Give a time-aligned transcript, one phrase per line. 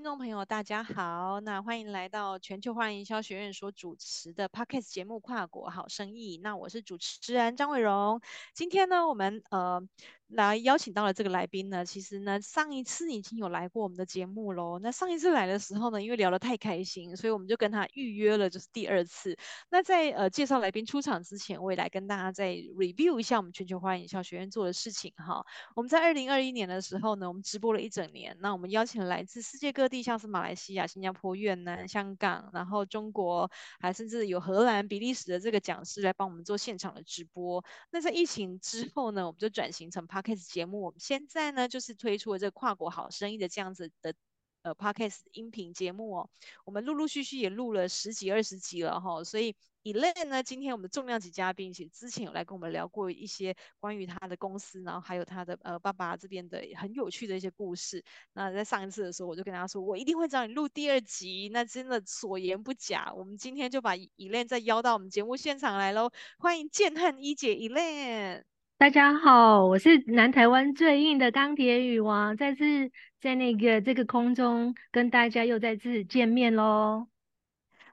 [0.00, 6.38] 听众朋友，大家好，那欢迎来到全球化营销学院所主持的 Podcast 节目《跨国好生意》。
[6.40, 8.18] 那我是主持人张伟荣。
[8.54, 9.86] 今天呢，我们呃。
[10.32, 14.78] 来邀请到了这个来宾呢，其实呢，上一次已经有来过我们的节目喽。
[14.78, 19.36] 那上一次来的时候呢，因为聊得太开心，所以我们就跟他预约了，就是第二次。
[19.70, 25.44] 那在呃介绍来宾出场之前，我也来跟大家再 review 一下我们全球化营销学院做的事情哈。
[25.74, 28.36] 我们在二零二一年的时候呢，我们直播了一整年。
[28.40, 37.64] 那我们邀请了来自世界各地，像是马来西亚、新加坡、越南、香港，然后中国，还甚至有荷兰、比利时的这个讲师来帮我们做现场的直播。
[37.90, 44.14] 那在疫情之后呢，我们就转型成 Podcast 节目，我们现在呢就是推出了这个跨国好生意的这样子的
[44.62, 46.30] 呃 Podcast 音频节目哦，
[46.64, 58.04] 我们陆陆续续也录了十几二十集了哈，所以 Elaine 呢，今天我们的重量级嘉宾，其实之前有来跟我们聊过一些关于他的公司，然后还有他的呃爸爸这边的很有趣的一些故事。
[58.34, 63.10] 那在上一次的时候，我就跟他说，我一定会找你录第二集，那真的所言不假。
[63.16, 68.44] 我们今天就把 Elaine 再邀到我们节目现场来喽，欢迎健汉一姐 Elaine。
[68.80, 77.06] 大家好，我是南台湾最硬的钢铁女王，再次在那个这个空中跟大家又再次见面喽。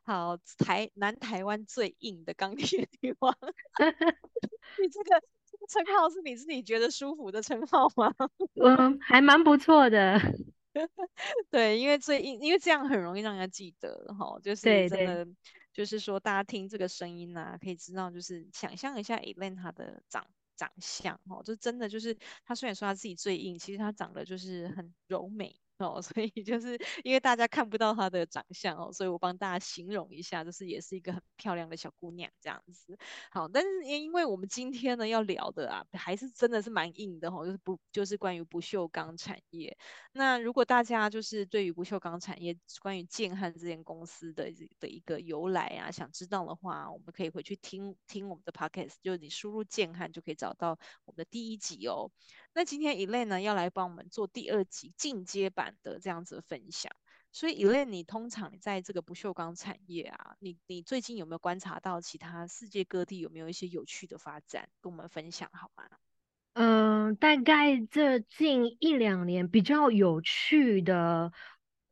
[0.04, 3.36] 好，台南台湾最硬的钢铁女王，
[4.80, 5.22] 你这个
[5.52, 8.14] 这个称号是你自己觉得舒服的称号吗？
[8.56, 10.18] 嗯，还蛮不错的。
[11.52, 15.36] 对，因为最硬，因为这样很容易让人家记得哈，就是真的，对对
[15.74, 20.26] 就是说大家听这个声音啊，可以知道，就是想象一下 Elaine 她的长。
[20.58, 25.56] 长相哦，就真的就是他虽然说他自己最硬，其实他长得就是很柔美。
[25.86, 32.98] 哦，所以就是因为大家看不到他的长相哦，所以我帮大家形容一下，就是也是一个很漂亮的小姑娘这样子。
[33.32, 39.78] 好，但是因为我们今天呢要聊的啊，还是真的是蛮硬的哦，就是不就是关于不锈钢产业。
[40.14, 52.10] 那如果大家就是对于不锈钢产业，关于健汉这间公司的的一个由来啊，想知道的话，我们可以回去听听我们的 podcast，就是你输入健汉就可以找到我们的第一集哦。
[52.58, 56.92] 那今天 Elaine 呢要来帮我们做第二集进阶版的这样子的分享。
[57.32, 65.84] 所以 Elaine，你通常在这个不锈钢产业啊，你你最近有没有观察到其他世界各地有没有一些有趣的发展，跟我们分享好吗？
[66.54, 71.32] 嗯、大概这近一两年比较有趣的，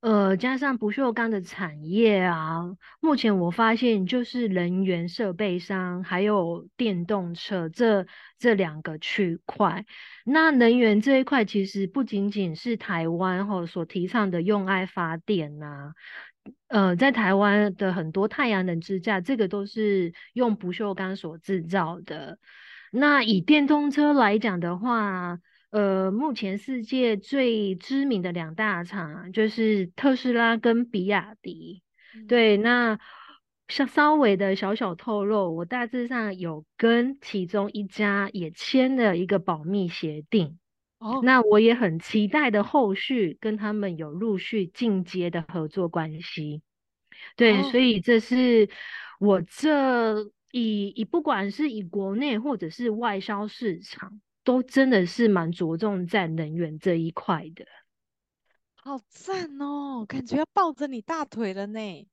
[0.05, 2.61] 呃，加上不锈钢的产业啊，
[2.99, 8.05] 目前我发现就是能源设备商还有电动车这
[8.37, 9.83] 这两个区块。
[10.23, 15.93] 那能源这一块其实不仅仅是台湾吼所提倡的用爱发电呐、
[16.67, 22.37] 呃，在台湾的很多太阳能支架，这个都是用不锈钢所制造的。
[22.91, 25.39] 那以电动车来讲的话，
[25.75, 31.83] 呃，目前世界最知名的两大厂就是特斯拉跟比亚迪。
[32.15, 32.97] 嗯、对，那
[33.67, 40.57] 稍稍微的小小透露，我大致上有跟其中一家也签了一个保密协定。
[40.97, 46.61] 哦，那我也很期待的后续跟他们有陆续进阶的合作关系。
[47.35, 48.69] 对，哦、所以这是
[49.19, 50.31] 我这。
[50.51, 57.65] 以以不管是以国内或者是外销市场，都真的是蛮着重在能源这一块的。
[58.75, 62.07] 好赞哦，感觉要抱着你大腿了呢。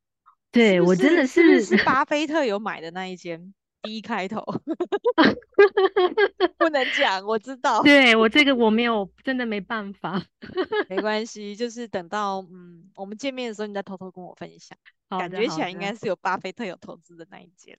[0.50, 4.42] 对，我真的是是，是巴 菲特有买的那一间 B 开头，
[6.58, 7.82] 不能讲，我知道。
[7.82, 10.24] 对我这个我没有，真的没办法。
[10.88, 14.76] 没关系，就是等到嗯我们见面的时候，你再偷偷跟我分享。
[15.10, 17.78] 感觉起来应该是有巴菲特有投资的那一间。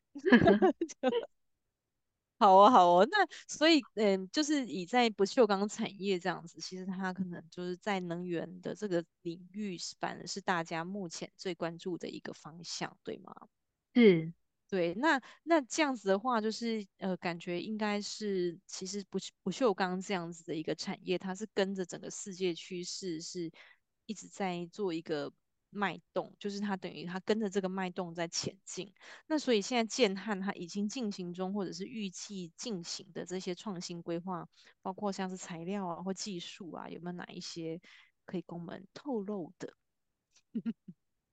[2.40, 3.08] 好哦，好哦。
[3.10, 3.18] 那
[3.48, 13.34] 所以，嗯，就是以在不锈钢产业这样子，其实它可能就是在能源的这个领域，反而是大家目前最关注的一个方向，对吗？
[13.96, 14.34] 是，
[14.70, 14.94] 对。
[14.96, 23.52] 那那这样子的话，就是呃，感觉应该是其实不不锈钢这样子的一个产业，它是跟着整个世界趋势是
[24.08, 25.32] 一直在做一个。
[25.74, 28.94] 脉动就是它等于它跟着这个脉动在前进，
[29.28, 34.48] 那所以现在健汉它已经进行中或者是预计进行的这些创新规划，
[34.82, 37.82] 包括像是材料啊或技术啊，有没有哪一些
[38.26, 39.74] 可以跟我们透露的？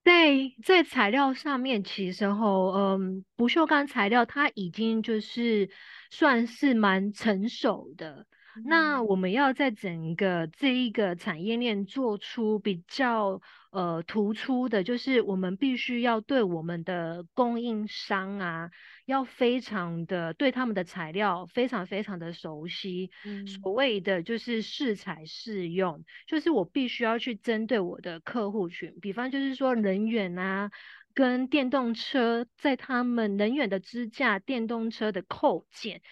[0.02, 0.30] 在
[0.64, 5.70] 在材料上面，其实吼，嗯，不锈钢材料它已经就是
[6.10, 8.26] 算是蛮成熟的。
[8.64, 18.70] 那我们要在整个这一个产业链做出比较呃突出的，就是我们必须要对我们的供应商啊，
[19.06, 23.10] 要非常的对他们的材料非常非常的熟悉。
[23.24, 30.70] 嗯，所谓的就是适材适用，就是我必须要去针对我的客户群，比方就是说能源啊，
[31.14, 36.02] 跟电动车，在他们能源的支架、电动车的扣件。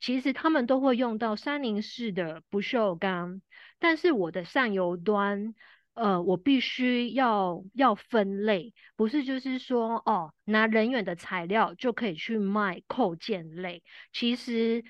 [0.00, 3.40] 其实他们都会用到三零四的不锈钢，
[3.78, 5.54] 但是我的上游端，
[5.94, 13.82] 呃，我必须要要分类，不是就是说哦，拿人员的材料就可以去卖扣件类。
[14.12, 14.84] 其实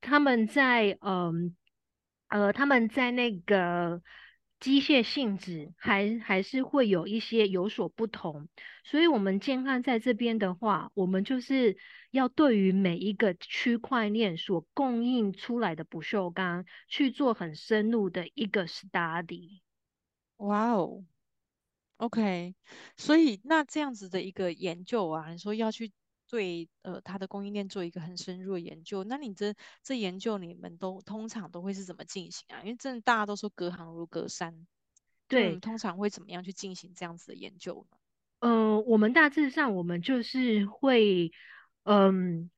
[0.00, 1.56] 他们在嗯
[2.28, 4.02] 呃，呃他们在那个。
[4.60, 8.46] 机械性质还还是会有一些有所不同，
[8.84, 11.78] 所以，我们建案在这边的话，我们就是
[12.10, 19.60] 要对于每一个区块链所供应出来的不锈钢去做很深入的一个 study。
[20.36, 21.04] 哇哦
[21.96, 22.54] ，OK，
[22.96, 25.92] 所以那这样子的一个研究啊，你说要去。
[26.32, 29.02] 对，呃，它的供应链做一个很深入的研究。
[29.02, 29.52] 那你这
[29.82, 32.62] 这研究你们都通常都会是怎么进行啊？
[32.62, 34.68] 因为真的大家都说隔行如隔山，
[35.26, 37.96] 对，通常会怎么样去进行这样子的研究呢？
[38.38, 41.32] 嗯、呃，我们大致上我们就是会，
[41.84, 42.08] 嗯、
[42.44, 42.50] 呃，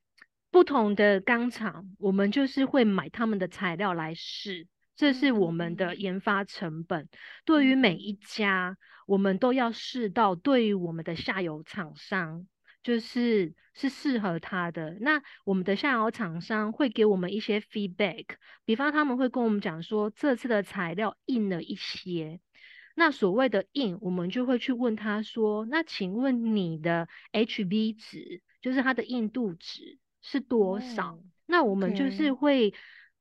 [0.50, 4.66] 不同的钢厂，我们就是会买他们的材料来试，
[4.96, 7.04] 这是我们的研发成本。
[7.04, 7.08] 嗯、
[7.44, 8.76] 对于每一家，
[9.06, 12.46] 我们都要试到，对于我们的下游厂商。
[12.82, 14.98] 就是是适合他的。
[15.00, 18.24] 那我们的下游厂商会给我们一些 feedback，
[18.64, 22.40] 比方他们会跟我们讲说，这次的材料硬了一些。
[22.96, 31.18] 那所谓的硬，我们就会去问他说，那请问你的 HV 值，就是它的硬度值是多少？
[31.20, 32.72] 嗯、那我们就是会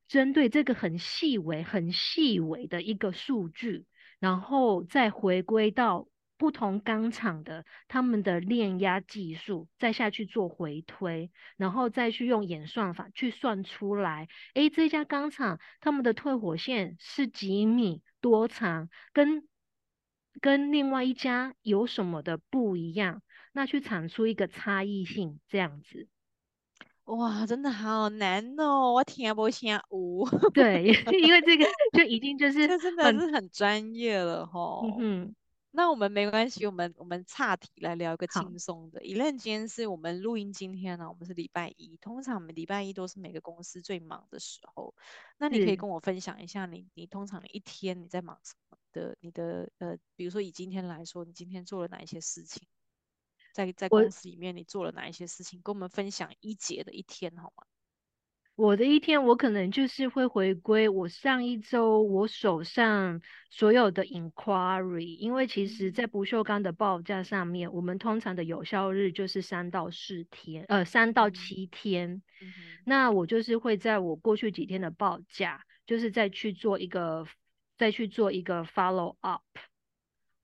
[0.07, 3.85] 针对这个很细微、很细微的一个数据，
[4.19, 6.07] 然后再回归到。
[6.37, 19.47] 不同钢厂的他们的炼压技术，再下去做回推，然后再去用演算法去算出来，诶，这家钢厂他们的退火线是几米多长，跟
[20.39, 23.21] 跟另外一家有什么的不一样？
[23.51, 26.07] 那去产出一个差异性，这样子。
[27.05, 28.93] 哇，真的好难哦！
[28.93, 30.25] 我听不下五。
[30.53, 31.65] 对， 因为这个
[31.97, 34.81] 就已经就是这真的是很专业了哈。
[34.99, 35.35] 嗯。
[35.73, 38.99] 那我们没关系，我们我们岔题来聊一个轻松的。
[38.99, 41.95] Elaine 今天是我们录音，今天呢，我们是礼拜一。
[42.01, 44.93] 通常我们礼拜一都是每个公司最忙的时候。
[45.37, 49.15] 那你可以跟我分享一下你，你你通常一天你在忙什么的？
[49.21, 52.61] 你的呃，比如说以今天来说，你今天做了哪一些事情？
[53.51, 55.61] 在在公司里面你做了哪一些事情？
[55.63, 57.63] 跟我们分享一节的一天好吗？
[58.55, 63.19] 我的一天，我可能就是会回归我上一周我手上
[63.49, 72.21] 所有的 inquiry，因为其实，在不锈钢的报价上面，我们通常的有效日就是三到四天，呃，三到七天。
[72.41, 72.53] 嗯。
[72.85, 77.25] 那我就是会在我过去几天的报价，就是再去做一个，
[77.77, 79.41] 再去做一个 follow up。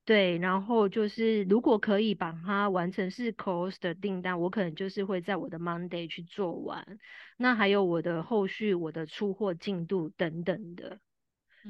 [0.08, 6.98] 对，然后就是如果可以把它完成是 close 的订单，我可能就是会在我的 Monday 去做完。
[7.36, 11.02] 那还有我的后续、我的出货进度等等的，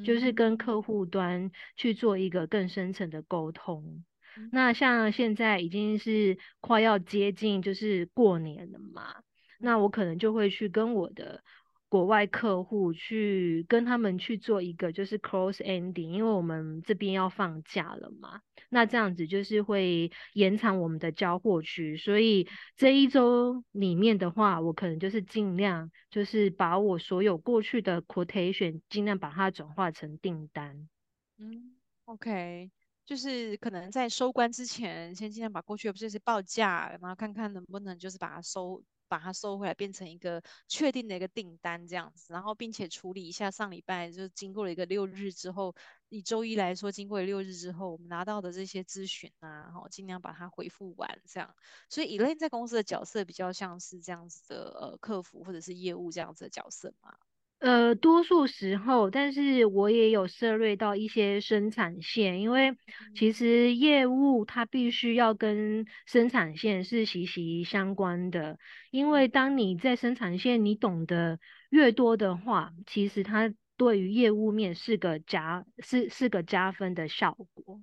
[0.06, 4.06] 就是跟客户端去做一个更深层的沟通。
[4.52, 9.16] 那像现在已经是快要接近就是过年了嘛，
[9.58, 11.44] 那我可能就会去跟我的。
[11.90, 30.90] 国外客户去跟他们去做一个就是 close ending，因为我们这边要放假了嘛，那这样子就是会延长我们的交货区，所以这一周里面的话，我可能就是尽量就是把我所有过去的 quotation 尽量把它转化成订单。
[31.38, 31.74] 嗯
[32.04, 32.70] ，OK，
[33.06, 38.84] 就是可能在收官之前，先尽量把过去的这些报价，然后看看能不能就是把它收。
[39.08, 45.76] 把它收回来，变成一个确定的一个订单这样子，然后并且处理一下上礼拜就经过了一个六日之后，
[46.10, 51.56] 以周一来说，经过了六日之后，我们拿到的这些咨询啊，然后尽量把它回复完这样。
[51.90, 57.18] 所以 Elaine 在公司的角色比较像是这样子的呃客服或者是业务这样子的角色嘛。
[57.60, 62.78] 呃，多数时候，但是我也有涉猎到一些生产线，因为
[63.16, 68.60] 其实业务它必须要跟生产线是息息相关的，
[68.92, 71.40] 因为当你在生产线你懂得
[71.72, 77.82] 越多的话，其实它对于业务面是个加是是个加分的效果。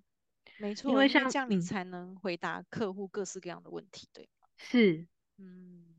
[0.56, 4.28] 没错，因为像这样你才能回答客户各式各样的问题，对。
[4.56, 5.06] 是，
[5.38, 5.93] 嗯。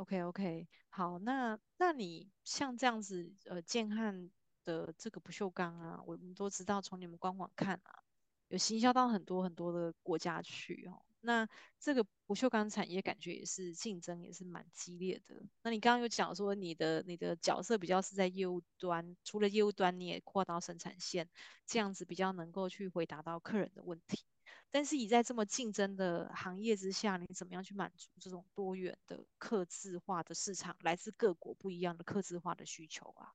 [0.00, 4.30] OK OK，好，那那你像这样子，呃，建汉
[4.64, 8.02] 的这个不锈钢啊，我们都知道，从你们官网看啊，
[8.48, 11.02] 有行销到很多很多的国家去哦。
[11.20, 11.46] 那
[11.78, 15.42] 这个不锈钢产业感觉也是竞争也是蛮激烈的。
[15.62, 21.28] 那你刚刚有讲说你的你的角色比较是在业务端，除了业务端，你也扩到生产线，
[21.66, 24.24] 这样子比较能够去回答到客人的问题。
[24.70, 33.32] 但是，以在这么竞争的行业之下，你怎么样去满足这种多元的客制化的市场，来自各国不一样的客制化的需求啊？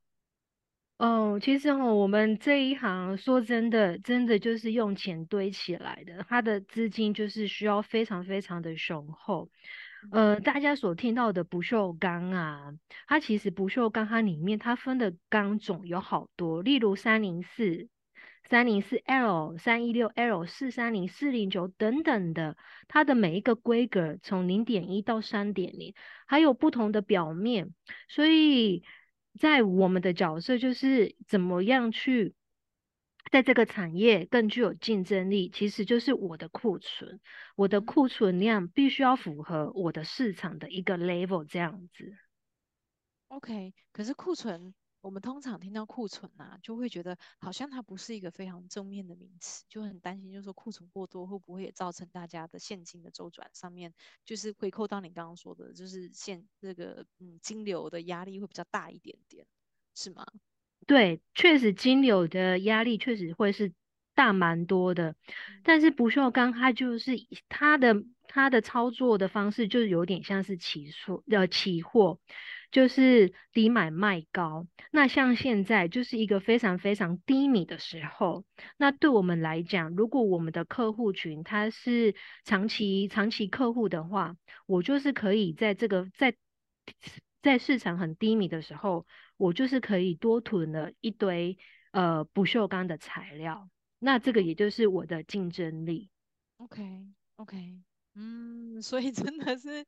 [0.98, 9.50] 哦，其实哦，我们这一行说真的，真的就是用钱堆起来的，它的资金就是需要非常非常的雄厚。
[10.12, 12.72] 呃，大家所听到的不锈钢啊，
[13.08, 17.90] 它其实不锈钢它里面它分的钢种有好多，例如三零四。
[18.48, 22.56] 三零四 L、三一六 L、四三零、四零九等等的，
[22.88, 25.96] 它的每一个规格从零点一到三点零，
[26.28, 27.74] 还有不同的表面，
[28.08, 28.84] 所以
[29.40, 32.36] 在我们的角色就是怎么样去
[33.32, 37.20] 在这个产业更具有竞争力，其实就是我的库存，
[37.56, 42.16] 我的库存量必须要符合我的市场的一个 level 这样子。
[43.30, 44.76] OK，可是库存。
[45.06, 53.94] 我们通常听到库存啊，就会觉得好像它不是一个非常正面的名词，就很担心，就是说库存过多会不会也造成大家的现金的周转上面，
[54.26, 59.46] 就是回扣到你刚刚说的，就是现这个嗯金流的压力会比较大一点点，
[59.94, 60.26] 是吗？
[60.88, 63.72] 对，确实金流的压力确实会是
[64.16, 65.16] 大蛮多的，
[65.62, 67.12] 但是不锈钢它就是
[67.48, 72.20] 它的它的操作的方式就是有点像是期货呃期货。
[72.76, 78.44] 就是低买卖高，那像现在就是一个非常非常低迷的时候。
[78.76, 82.14] 那对我们来讲，如果我们的客户群他是
[82.44, 86.36] 长期长期客户的话，我就是可以在这个在
[87.42, 91.58] 在市场很低迷的时候，我就是可以多囤了一堆
[91.92, 93.70] 呃不锈钢的材料。
[94.00, 96.10] 那这个也就是我的竞争力。
[96.58, 97.80] OK OK，
[98.16, 99.86] 嗯，所以真的是。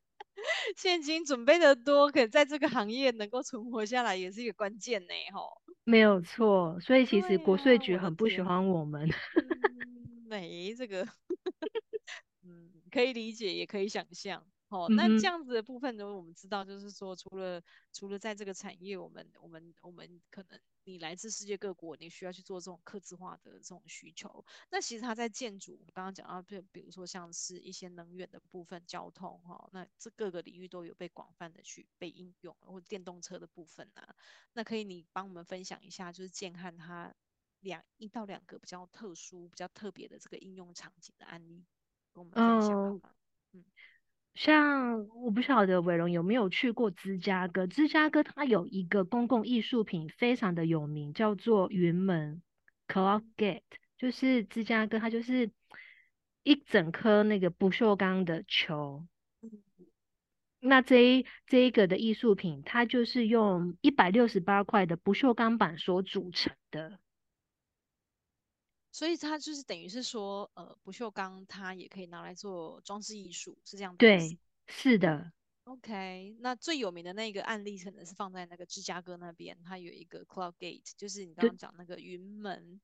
[0.76, 5.08] 现金准备的多，可在这个行业能够存活下来，也是一个关键呢。
[5.34, 9.08] 吼，没有错，所以其实国税局很不喜欢我们。
[10.28, 11.02] 没这个，
[12.44, 14.44] 嗯，可以理解，也可以想象。
[14.68, 20.60] 哦，那这样子的部分，呢，我们知道，就是说，除了除了在这个产业，我们我们我们可能。
[20.84, 24.42] 你来自世界各国，你需要去做这种客制化的这种需求。
[24.70, 34.16] 那其实它在建筑，刚刚讲到，比比如说像是一些能源的部分、交通哈，那这各个领域都有被广泛的去被应用，或者电动车的部分啊。
[34.54, 37.14] 那可以你帮我们分享一下，就是建汉它
[37.60, 41.66] 两一到两个比较特殊、比较特别的这个应用场景的案例，
[42.14, 43.14] 跟我们分享好吗？
[43.52, 43.62] 嗯。
[44.38, 52.40] 像我不晓得伟荣有没有去过芝加哥，芝加哥它有一个公共艺术品非常的有名，叫做云门
[52.86, 53.62] Cloud Gate，
[53.96, 55.50] 就是芝加哥它就是
[56.44, 59.04] 一整颗那个不锈钢的球。
[60.60, 67.00] 那这一这一个的艺术品，它就是用一百六十八块的不锈钢板所组成的。
[68.98, 73.98] 所以它就是等于是说，呃，不锈钢它也可以拿来做装饰艺术，是这样子。
[73.98, 74.36] 对，
[74.66, 75.30] 是的。
[75.62, 82.80] OK，那最有名的那个案例可能是放在那个芝加哥那边，它有一个 Cloud Gate，就是你刚刚讲那个云门，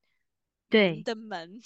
[0.69, 1.61] 对，的门，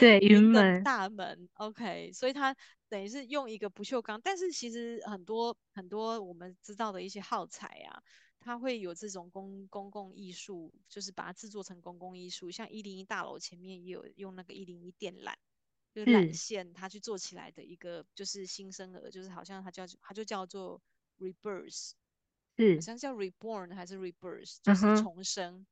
[0.00, 1.48] 对， 云门大门。
[1.52, 2.56] OK，所以它
[2.88, 8.02] 等于是用一个不锈钢，但是其实很多很多我们知道的一些耗材啊。
[8.42, 15.34] 它会有这种公公共艺术，就是把它制作成公共艺术，像一零一大楼前面也有用那个一零一电缆，
[15.94, 20.80] 就是缆线，它去做起来的一个就是新生儿，就是好像它叫它就叫做
[21.18, 21.92] rebirth，
[22.56, 25.66] 嗯，好像叫 reborn 还是 rebirth，就是重生。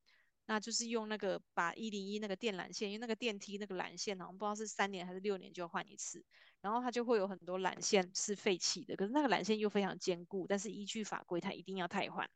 [0.51, 0.55] Uh-huh.
[0.55, 6.25] 那就是用那个把一零一那个电缆线，因为那个电梯那个缆线好像不知道是三年还是六年就要换一次，
[6.61, 12.29] 然后它就会有很多缆线是废弃的，可是那个缆线又非常坚固，但是依据法规它一定要汰换。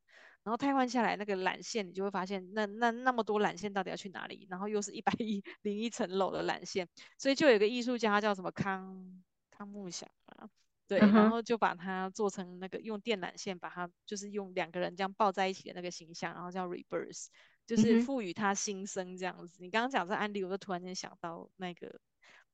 [0.45, 4.47] 然后汰换下来那个缆线，你就会发现那那那么多缆线到底要去哪里？
[4.51, 6.87] 然后又是一百一零一层楼的缆线，
[7.19, 10.49] 所以就有一个艺术家叫什么康康木想啊，
[10.87, 11.15] 对，uh-huh.
[11.15, 17.29] 然后就把它做成那个用电缆线把它就是用两个人这样抱在一起的那个形象，然后叫 Rebirth，
[17.67, 19.57] 就是赋予它新生这样子。
[19.57, 19.63] Uh-huh.
[19.63, 21.99] 你刚刚讲这案例，我就突然间想到那个，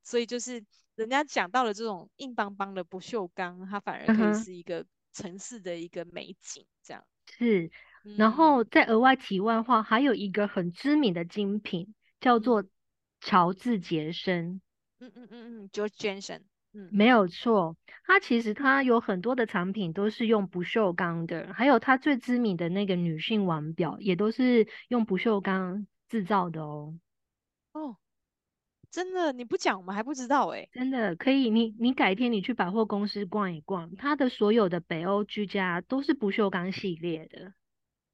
[0.02, 0.64] 所以就是
[0.95, 7.05] 人家讲到了这种硬邦邦的不锈钢，它反而可以是一个城市的一个美景这样。
[7.26, 7.71] 是，
[8.17, 12.64] 然后再额外题外话，还有一个很知名的精品叫做
[13.21, 14.61] 乔治杰森。
[14.99, 16.43] 嗯嗯嗯嗯，George Jensen。
[16.73, 26.99] 嗯，没有错，它其实它有很多的产品都是用不锈钢的，还有它最知名的那个女性腕表也都是用不锈钢制造的哦。
[27.73, 27.97] 哦，
[28.91, 30.69] 真的，你不讲我们还不知道哎。
[30.73, 37.53] 真的可以，你你改天你去百货公司逛一逛，它的所有的北欧居家都是不锈钢系列的。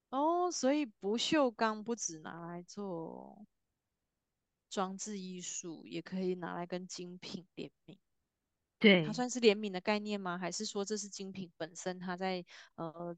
[0.09, 3.45] 哦，所以不锈钢不止拿来做
[4.71, 7.99] 装置艺术，也可以拿来跟精品联名。
[8.87, 10.39] 对，它算是联名的概念吗？
[10.39, 11.99] 还是说这是精品本身？
[11.99, 12.45] 它在
[12.77, 13.17] 呃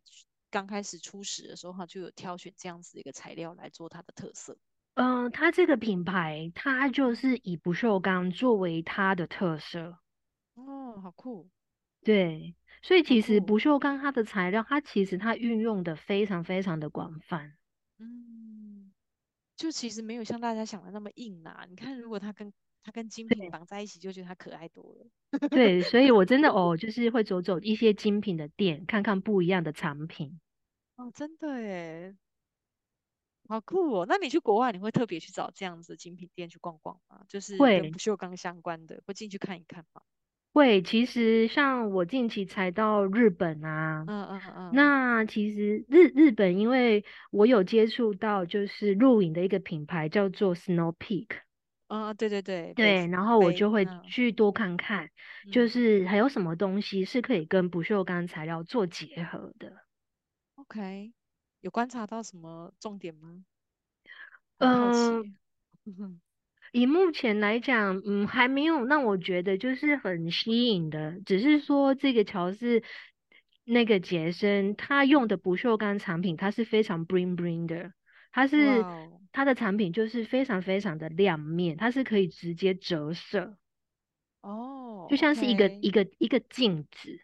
[0.50, 4.56] 刚开始初始的时候，它就有挑选这样子的一个材料来做它的特色。
[4.94, 9.98] 嗯、呃，它这个品牌，它就是以不锈钢作为它的特色。
[10.54, 11.50] 哦，好酷。
[12.02, 17.58] 对，所以其实不锈钢它的材料，它其实它运用的非常非常的广泛。
[17.98, 18.90] 嗯，
[19.54, 21.66] 就其实没有像大家想的那么硬呐、啊。
[21.68, 22.50] 你看，如果它跟
[22.84, 25.06] 它跟精品绑在一起，就觉得它可爱多了。
[25.50, 30.40] 对，所以我真的哦，就是会走走一些精品的店，看看不一样的产品。
[30.96, 32.16] 哦，真的耶，
[33.48, 34.06] 好酷哦！
[34.08, 37.22] 那你去国外，你会特别去找这样子的精品店去逛逛吗？
[37.28, 40.02] 就是跟不锈钢相关的，会进去看一看吗？
[40.54, 51.28] 会，其实像我近期才到日本啊，嗯嗯嗯，那其实日日本，因为我有接触到就是露营的一个品牌叫做 Snow Peak。
[51.88, 55.10] 啊、哦，对对对对，然后我就会去多看看，
[55.46, 59.72] 嗯、就是还有什么东西是可以跟不锈钢材料做结合的。
[60.56, 61.12] OK，
[61.62, 63.42] 有观察到什么重点吗？
[64.58, 65.34] 嗯，
[66.72, 72.82] 以目前来讲，嗯，还没有让我觉得就是很吸引的，只是说这个乔治
[73.64, 77.92] 那个杰森他用的不锈钢产品，它是非常 bling bling 的。
[78.32, 78.86] 它是
[79.32, 83.58] 它的产品就是非常非常的亮面，它是可以直接折射，
[84.42, 85.78] 哦，就像是一个 okay.
[85.80, 87.20] 一个一个镜子。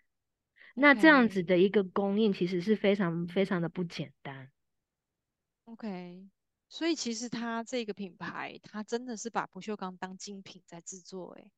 [0.74, 4.50] 那这样子的一个供应其实是非常非常的不简单。
[5.66, 6.28] OK，
[6.68, 11.50] 所以其实它这个品牌，它真的是把不锈钢当精品在制作，诶，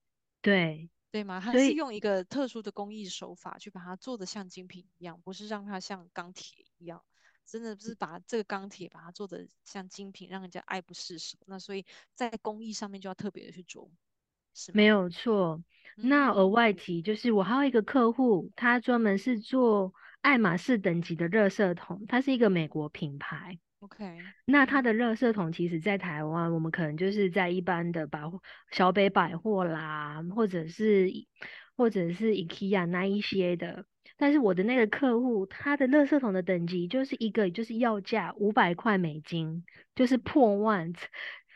[0.42, 1.40] 对对吗？
[1.40, 7.04] 它是用一个特殊的工艺手法去把它做的像精品一样，不是让它像钢铁一样。
[7.46, 11.38] 真的不是把这个钢铁把它做的像精品，让人家爱不释手。
[11.46, 13.90] 那所以在工艺上面就要特别的去琢磨，
[14.52, 14.72] 是？
[14.74, 15.62] 没有错。
[15.96, 23.58] 那额外提就是我还有一个客户，他专门是做爱马仕等级的热色桶，它是一个美国品牌。
[23.78, 28.42] OK，那它的热色桶其实在台湾，我们可能就是在一般的百货、
[28.72, 31.10] 小北百货啦，或者是
[31.76, 33.86] 或者是 IKEA 那一些的。
[34.16, 40.92] 但是我的那个客户，他的垃圾桶的等级就是一个，就是要价五百块美金，就是破万，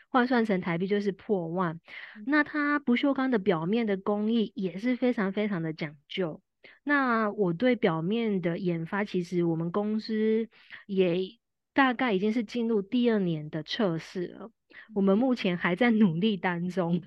[0.09, 1.79] 换算成台币就是破万。
[2.25, 6.41] 那它不锈钢的表面的工艺也是非常非常的讲究。
[6.83, 10.47] 那我对表面的研发，其实我们公司
[10.85, 11.39] 也
[11.73, 14.51] 大概已经是进入第二年的测试了，
[14.93, 17.01] 我们目前还在努力当中。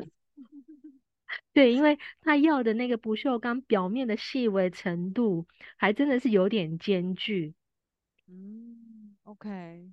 [1.55, 7.55] 对，因为他要的那个不锈钢表面的细微程度，还真的是有点艰巨。
[8.27, 9.93] 嗯，OK，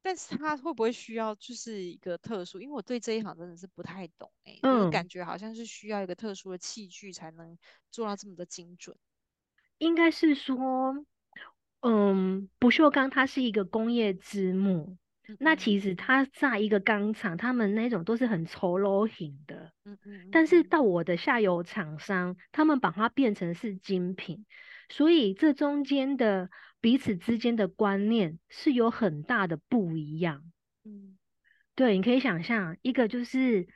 [0.00, 2.60] 但是他会不会需要就是一个特殊？
[2.60, 7.58] 因为我对这一行真的是不太懂哎，嗯，就是感觉好像是需要一个特殊的器具才能
[7.90, 8.96] 做到这么的精准。
[9.78, 11.04] 应该是说，
[11.80, 14.96] 嗯，不锈钢它是一个工业之母。
[15.38, 24.46] 那其实它在一个钢厂，他们那种都是很粗陋型的，嗯嗯，但是到我的下游厂商，他们把它变成是精品，
[24.88, 26.48] 所以这中间的
[26.80, 30.44] 彼此之间的观念是有很大的不一样，
[30.84, 31.18] 嗯，
[31.74, 33.68] 对，你可以想象一个就是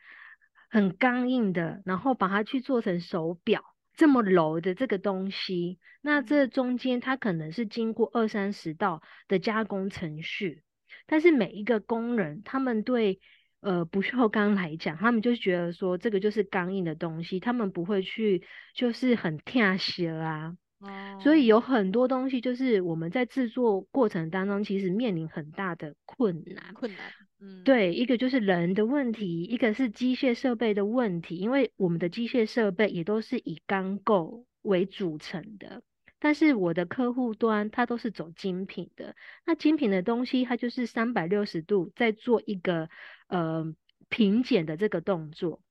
[0.69, 3.63] 很刚硬的，然后把它去做成手表
[3.93, 10.63] 这么柔的这个东西，那这中间它可能是经过二三十道的加工程序。
[11.05, 13.19] 但是每一个工人，他们对
[13.59, 20.57] 呃不锈钢来讲，他们就觉得说这个就是刚硬的东西，他们不会去就是很贴血啊。
[20.79, 21.19] 哦。
[21.21, 26.73] 所以有很多东西就是我们在制作过程当中，其实面临很大的困难。
[26.73, 27.11] 困难。
[27.39, 27.63] 嗯。
[27.63, 35.83] 对，一个就是人的问题，一个是机械设备的问题，因为我们的机械设备也都是以钢构为组成的。
[36.23, 39.13] 但是我的客户端，它都是走精品的。
[39.43, 42.89] 那精品的东西，它就是三百六十度在做一个
[43.27, 43.75] 呃
[44.07, 45.61] 平剪的这个动作，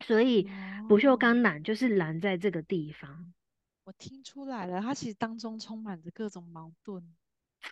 [0.00, 0.50] 所以
[0.88, 3.32] 不锈钢难就是难在这个地方。
[3.84, 7.14] 我听出来了，它其实当中充满着各种矛盾，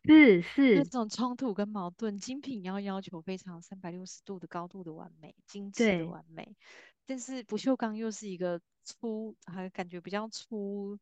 [0.05, 2.17] 是是这种冲突跟矛盾。
[2.17, 6.55] 精品要要求非常三百六十度的高度的完美，精致的完美。
[7.07, 10.97] 但是不锈钢又是一个粗，还感觉比较粗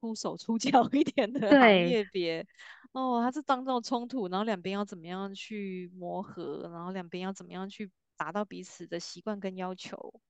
[0.00, 2.46] 粗手出脚一点的行业别。
[2.92, 10.20] 哦，它是当这种冲突，然后两边要怎么样去磨合，然后两边要怎么样去达到彼此的习惯跟要求，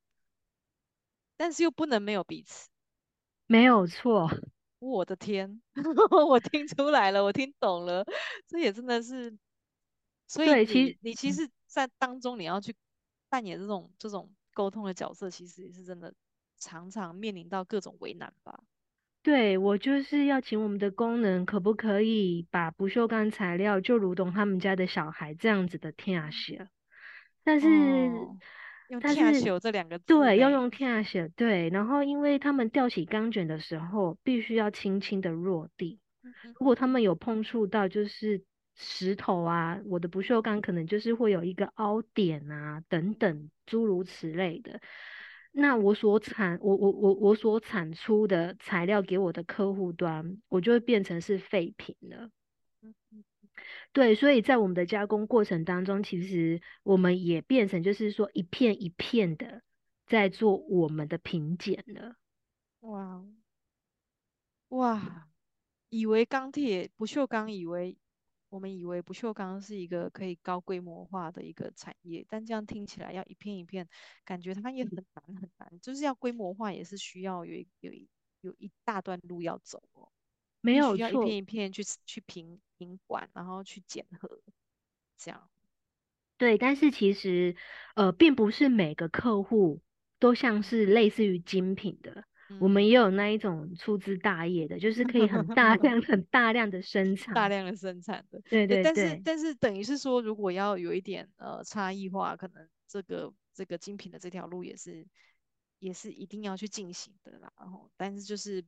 [1.37, 2.68] 但是又不能没有彼此。
[3.46, 4.28] 没有错。
[4.81, 5.62] 我的天，
[6.28, 8.04] 我听出来了，我听懂了，
[8.46, 9.38] 这也真的是。
[10.26, 12.74] 所以你其实你其实，在当中你要去
[13.28, 16.12] 扮演这种这种沟通的角色，其实也是真的
[16.59, 18.61] 常常面临到各种为难吧。
[19.22, 26.68] 对，我就是要请我们的工人，可不可以把不锈钢材料就如同他们家的小孩这样子的听写？
[27.44, 27.68] 但是。
[27.68, 28.37] 哦
[28.88, 31.68] 用天秀这两个字，对，要用天秀，对。
[31.68, 36.00] 然后，因为他们吊起钢卷的时候，必须要轻轻的落地。
[36.59, 38.42] 如果他们有碰触到就是
[38.76, 44.81] 石头啊，我的不锈钢可能就是会有一个凹点啊，等等诸如此类的。
[45.61, 52.31] 那我所产，我我我我所产出的材料给我的客户端，我就会变成是废品了。
[53.92, 59.62] 对，所以在我们的加工过程当中，其实我们也变成就是说一片一片的
[60.07, 62.14] 在做我们的品检了。
[62.79, 63.25] 哇
[64.68, 65.29] 哇，
[65.88, 67.99] 以为钢铁不锈钢，以为
[68.48, 73.88] 我们以为不锈钢是一个可以高规模化的一个产业，但这样听起来要一片一片，
[74.24, 77.92] 感觉它也很难很难，就是要规模化也是需要有有
[78.40, 80.08] 有一大段路要走哦。
[80.61, 84.40] 没有需要一片一片去去品品管，然后去检核，
[85.16, 85.48] 这样。
[86.37, 87.56] 对，但是其实
[87.94, 89.80] 呃，并不是每个客户
[90.18, 98.40] 都像是类似于精品的，嗯、我们也有那一种粗枝大叶的，就是可以很 大量、很大量的生产，大量的生产的。
[98.48, 98.84] 对对对。
[98.84, 105.06] 但是但是等于是说，如果要有一点呃差异化，可能这个这个精品的这条路也是
[105.78, 107.52] 也是一定要去进行的啦。
[107.58, 108.64] 然后，但是就是。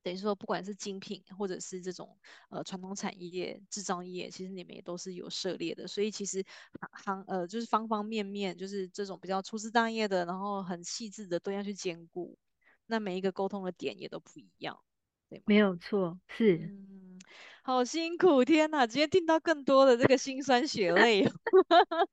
[0.00, 2.16] 等于说，不管是精品或者是这种
[2.50, 5.88] 呃传统产业、制造业，其实你们也都是有涉猎的。
[5.88, 6.42] 所以其实
[7.04, 12.38] 行呃就是方方面面，就是这种比较粗枝大叶的，然后很细致的都要去兼顾。
[12.88, 14.80] 那每一个沟通的点也都不一样，
[15.28, 15.44] 对吗？
[15.46, 16.56] 没有错，是。
[16.58, 17.18] 嗯，
[17.68, 18.86] 好辛苦，天哪！
[18.86, 21.22] 今天听到更多的这个辛酸血 泪。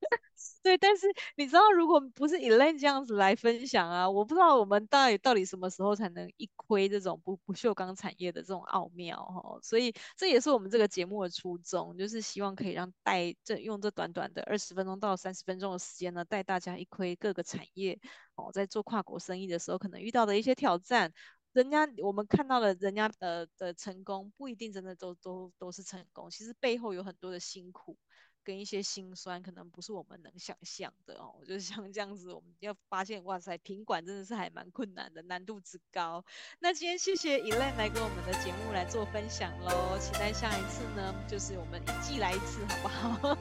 [0.62, 9.58] 对，但是你知道，如果不是 Elaine 这样子来分享啊，我不知道我们到底到底什么时候才能一窥这种不不锈钢产业的这种奥妙哈。
[9.62, 17.98] 所以这也是我们这个节目的初衷，就是希望可以让带这用这短短的二十分钟到三十分钟的时间呢，带大家一窥各个产业
[18.34, 21.14] 哦，在做跨国生意的时候可能遇到的一些挑战。
[21.56, 27.96] 人家我们看到了人家呃的，的成功，不一定真的都都都是成功，其实背后有很多的辛苦。
[28.44, 31.34] 跟一些辛酸，可能不是我们能想象的哦。
[31.40, 36.24] 我就像这样子，我们要发现，哇塞，品管真的是还蛮困难的，难度之高。
[36.60, 43.34] 那今天谢谢 Elaine 来跟我们的节目来做分享喽，期待下一次呢，就是我们一季来一次，好不好？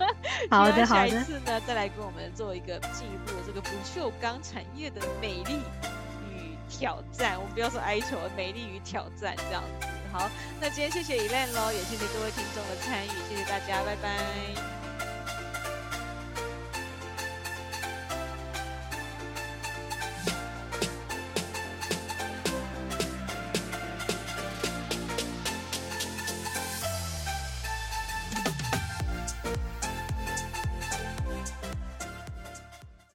[0.49, 0.85] 好的，好的。
[0.87, 5.94] 下一次呢，再来跟我们做一个进一步的这个不锈钢产业的美丽与
[6.69, 7.37] 挑战。
[7.37, 9.87] 我们不要说哀求，美丽与挑战这样子。
[10.11, 14.84] 好，那今天谢谢 Elaine 喽，也谢谢各位听众的参与，谢谢大家，拜拜。